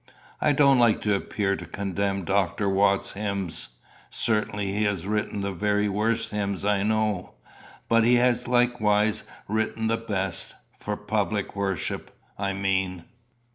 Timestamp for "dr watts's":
2.25-3.13